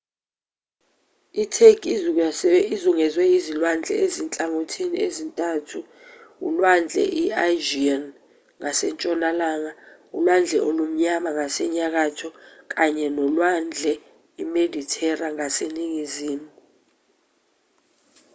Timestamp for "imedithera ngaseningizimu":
14.43-16.49